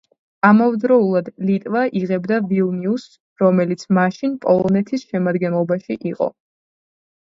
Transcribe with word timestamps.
ამავდროულად, 0.47 1.29
ლიტვა 1.49 1.83
იღებდა 2.01 2.41
ვილნიუსს, 2.55 3.21
რომელიც 3.45 3.87
მაშინ 4.01 4.37
პოლონეთის 4.49 5.09
შემადგენლობაში 5.15 6.05
იყო. 6.17 6.35